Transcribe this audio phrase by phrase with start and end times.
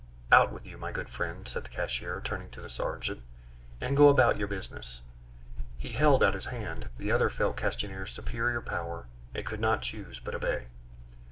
[0.31, 3.21] "Out with you, my good friend," said the cashier, turning to the sergeant,
[3.79, 5.01] "and go about your business."
[5.77, 10.17] He held out his hand; the other felt Castanier's superior power, and could not choose
[10.17, 10.69] but obey.